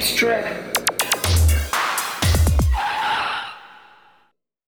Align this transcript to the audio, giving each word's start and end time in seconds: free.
free. 0.00 0.69